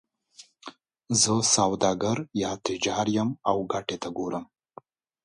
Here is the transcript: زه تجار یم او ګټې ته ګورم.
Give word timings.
زه 1.21 1.33
تجار 2.65 3.05
یم 3.15 3.29
او 3.49 3.57
ګټې 3.71 3.97
ته 4.03 4.09
ګورم. 4.17 4.45